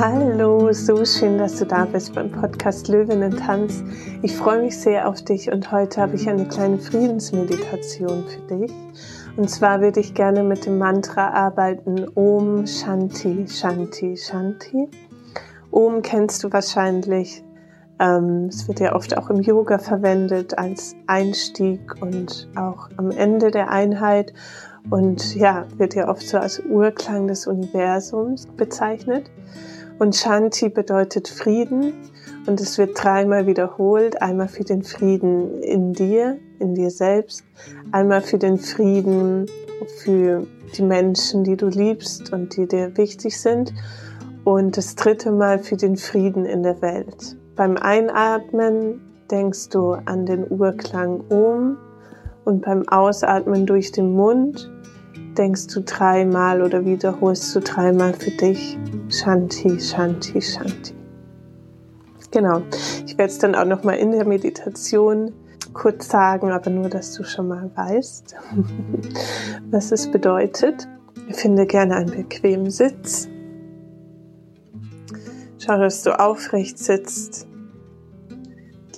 [0.00, 3.84] Hallo, so schön, dass du da bist beim Podcast Löwen Tanz.
[4.22, 8.72] Ich freue mich sehr auf dich und heute habe ich eine kleine Friedensmeditation für dich.
[9.36, 14.88] Und zwar würde ich gerne mit dem Mantra arbeiten Om Shanti, Shanti, Shanti.
[15.70, 17.44] Om kennst du wahrscheinlich.
[17.98, 23.50] Ähm, es wird ja oft auch im Yoga verwendet als Einstieg und auch am Ende
[23.50, 24.32] der Einheit
[24.88, 29.30] und ja, wird ja oft so als Urklang des Universums bezeichnet.
[30.00, 31.92] Und Shanti bedeutet Frieden
[32.46, 34.22] und es wird dreimal wiederholt.
[34.22, 37.44] Einmal für den Frieden in dir, in dir selbst.
[37.92, 39.44] Einmal für den Frieden
[40.02, 43.74] für die Menschen, die du liebst und die dir wichtig sind.
[44.44, 47.36] Und das dritte Mal für den Frieden in der Welt.
[47.54, 51.76] Beim Einatmen denkst du an den Urklang Om
[52.46, 54.70] und beim Ausatmen durch den Mund
[55.36, 58.78] denkst du dreimal oder wiederholst du dreimal für dich
[59.08, 60.94] Shanti, Shanti, Shanti.
[62.30, 62.62] Genau.
[63.06, 65.32] Ich werde es dann auch noch mal in der Meditation
[65.72, 68.36] kurz sagen, aber nur, dass du schon mal weißt,
[69.70, 70.88] was es bedeutet.
[71.30, 73.28] Finde gerne einen bequemen Sitz.
[75.58, 77.46] Schau, dass du aufrecht sitzt.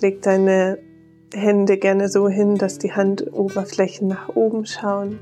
[0.00, 0.78] Leg deine
[1.34, 5.18] Hände gerne so hin, dass die Handoberflächen nach oben schauen.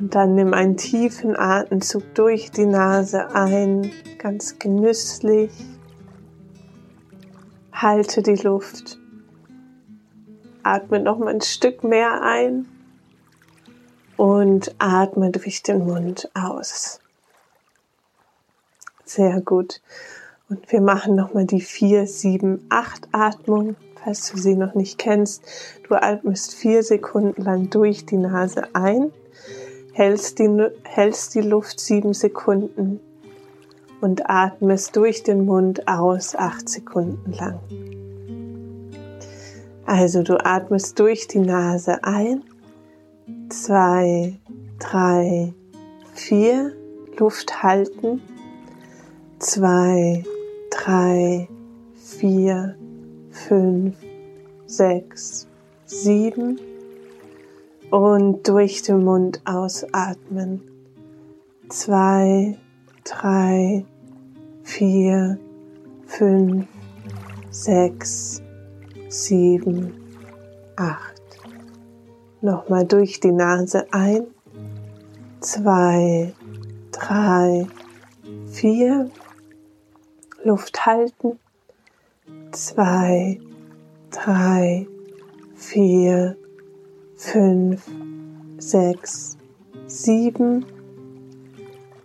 [0.00, 5.52] Und dann nimm einen tiefen Atemzug durch die Nase ein, ganz genüsslich.
[7.70, 8.98] Halte die Luft.
[10.62, 12.66] Atme noch mal ein Stück mehr ein
[14.16, 17.00] und atme durch den Mund aus.
[19.04, 19.82] Sehr gut.
[20.48, 24.98] Und wir machen noch mal die 4, 7, 8 Atmung, falls du sie noch nicht
[24.98, 25.44] kennst.
[25.86, 29.12] Du atmest vier Sekunden lang durch die Nase ein
[30.00, 30.48] hältst die,
[30.84, 33.00] hältst die Luft sieben Sekunden
[34.00, 37.60] und atmest durch den Mund aus acht Sekunden lang.
[39.84, 42.44] Also du atmest durch die Nase ein,
[43.50, 44.38] zwei,
[44.78, 45.52] drei,
[46.14, 46.72] vier,
[47.18, 48.22] Luft halten,
[49.38, 50.24] zwei,
[50.70, 51.46] drei,
[51.94, 52.74] vier,
[53.30, 53.96] fünf,
[54.64, 55.46] sechs,
[55.84, 56.58] sieben,
[57.90, 60.62] und durch den Mund ausatmen.
[61.68, 62.56] Zwei,
[63.04, 63.84] drei,
[64.62, 65.38] vier,
[66.06, 66.66] fünf,
[67.50, 68.42] sechs,
[69.08, 69.92] sieben,
[70.76, 71.20] acht.
[72.40, 74.26] Nochmal durch die Nase ein.
[75.40, 76.32] Zwei,
[76.92, 77.66] drei,
[78.46, 79.10] vier.
[80.42, 81.38] Luft halten.
[82.52, 83.38] Zwei,
[84.10, 84.86] drei,
[85.54, 86.36] vier,
[87.20, 87.86] fünf,
[88.56, 89.36] sechs,
[89.86, 90.64] sieben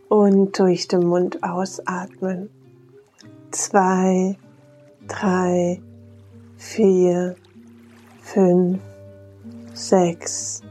[0.10, 2.50] und durch den Mund ausatmen.
[3.50, 4.38] Zwei,
[5.08, 5.82] drei,
[6.58, 7.36] vier,
[8.20, 8.82] fünf,
[9.74, 10.62] sechs,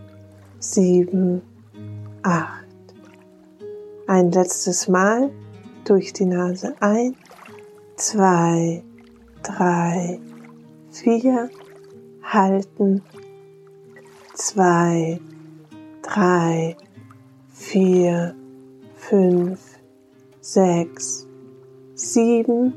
[0.58, 1.40] sieben,
[2.22, 2.66] acht.
[4.06, 5.30] Ein letztes Mal
[5.86, 7.16] durch die Nase ein,
[7.96, 8.84] zwei,
[9.42, 10.20] drei,
[10.90, 11.48] vier,
[12.22, 13.02] halten
[14.34, 15.20] zwei,
[16.02, 16.76] drei,
[17.52, 18.34] vier,
[18.96, 19.60] fünf,
[20.40, 21.26] sechs,
[21.94, 22.74] sieben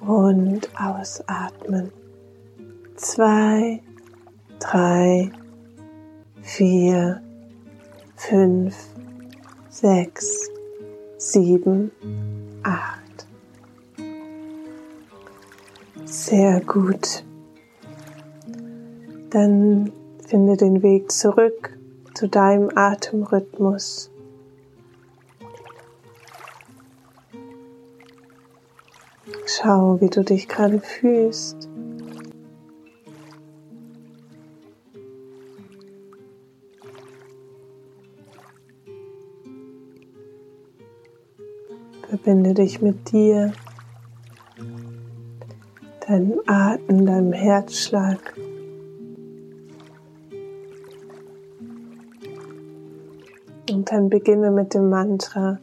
[0.00, 1.90] und ausatmen.
[2.96, 3.82] Zwei,
[4.60, 5.30] drei,
[6.42, 7.22] vier,
[8.16, 8.76] fünf,
[9.70, 10.50] sechs,
[11.16, 11.90] sieben,
[12.62, 13.26] acht.
[16.04, 17.24] Sehr gut.
[19.30, 19.90] Dann
[20.34, 21.78] Finde den Weg zurück
[22.12, 24.10] zu deinem Atemrhythmus.
[29.46, 31.68] Schau, wie du dich gerade fühlst.
[42.08, 43.52] Verbinde dich mit dir,
[46.08, 48.34] deinem Atem, deinem Herzschlag.
[53.70, 55.58] Und dann beginne mit dem Mantra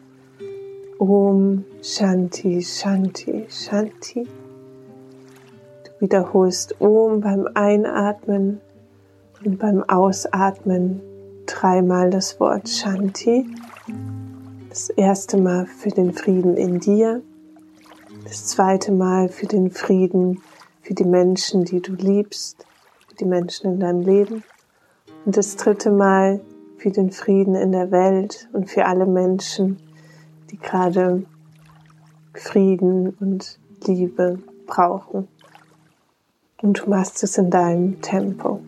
[0.97, 4.27] Om Shanti Shanti Shanti.
[5.83, 8.59] Du wiederholst Om beim Einatmen
[9.45, 11.01] und beim Ausatmen
[11.45, 13.45] dreimal das Wort Shanti.
[14.69, 17.21] Das erste Mal für den Frieden in dir,
[18.23, 20.41] das zweite Mal für den Frieden
[20.81, 22.65] für die Menschen, die du liebst,
[23.09, 24.43] für die Menschen in deinem Leben
[25.25, 26.41] und das dritte Mal
[26.81, 29.77] für den Frieden in der Welt und für alle Menschen,
[30.49, 31.23] die gerade
[32.33, 35.27] Frieden und Liebe brauchen.
[36.63, 38.61] Und du machst es in deinem Tempo.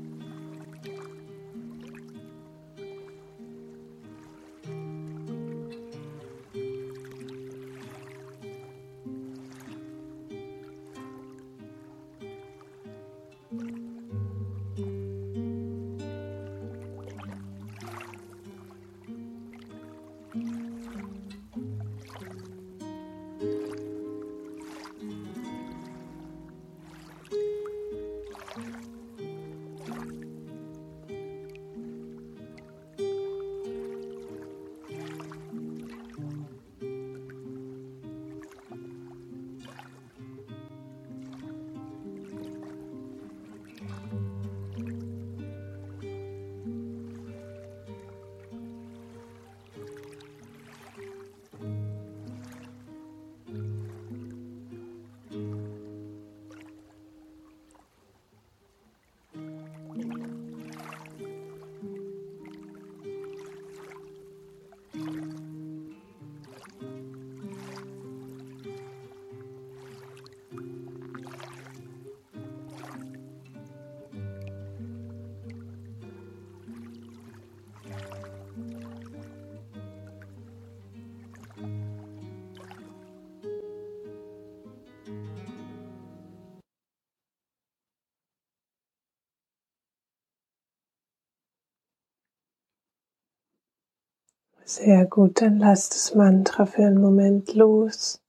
[94.65, 98.21] Sehr gut, dann lass das Mantra für einen Moment los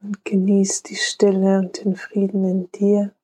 [0.00, 3.15] und genieß die Stille und den Frieden in dir.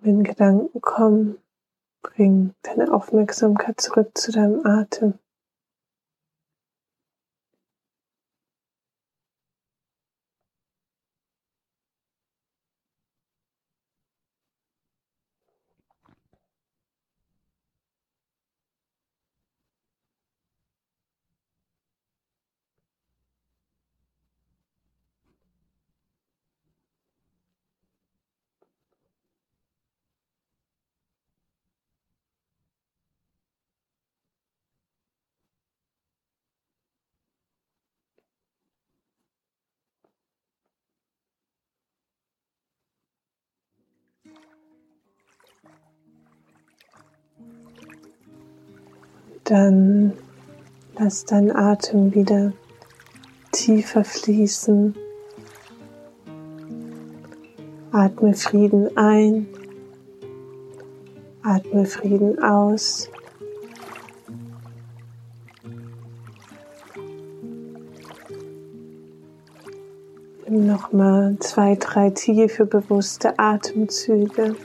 [0.00, 1.38] Wenn Gedanken kommen,
[2.02, 5.14] bring deine Aufmerksamkeit zurück zu deinem Atem.
[49.48, 50.12] Dann
[50.98, 52.52] lass deinen Atem wieder
[53.50, 54.94] tiefer fließen.
[57.90, 59.46] Atme Frieden ein,
[61.42, 63.08] atme Frieden aus.
[70.46, 74.56] Nimm nochmal zwei, drei tiefe, bewusste Atemzüge.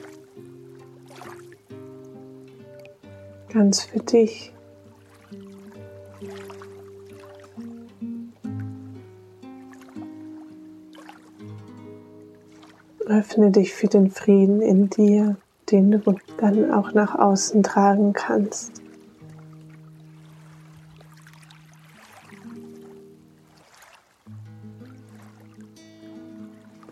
[3.48, 4.53] Ganz für dich.
[13.06, 15.36] Öffne dich für den Frieden in dir,
[15.72, 18.82] den du dann auch nach außen tragen kannst.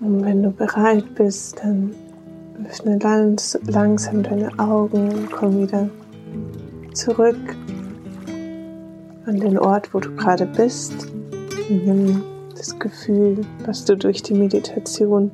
[0.01, 1.95] Und wenn du bereit bist, dann
[2.65, 5.89] öffne ganz langsam deine Augen und komm wieder
[6.93, 7.55] zurück
[9.25, 11.07] an den Ort, wo du gerade bist.
[11.69, 12.23] nimm
[12.57, 15.31] das Gefühl, was du durch die Meditation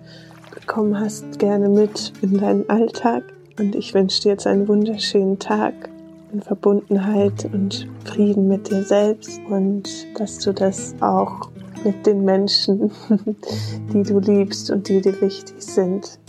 [0.68, 3.24] bekommen hast, gerne mit in deinen Alltag.
[3.58, 5.74] Und ich wünsche dir jetzt einen wunderschönen Tag
[6.34, 9.88] in Verbundenheit und Frieden mit dir selbst und
[10.20, 11.50] dass du das auch
[11.86, 12.92] mit den Menschen,
[13.94, 16.20] die du liebst und die dir wichtig sind,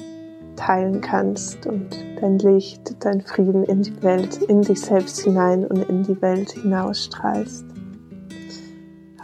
[0.54, 1.88] teilen kannst und
[2.20, 6.52] dein Licht, dein Frieden in die Welt, in dich selbst hinein und in die Welt
[6.52, 7.64] hinausstrahlst.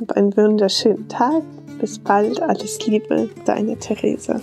[0.00, 1.42] Hab einen wunderschönen Tag.
[1.78, 2.42] Bis bald.
[2.42, 4.40] Alles Liebe, deine Theresa.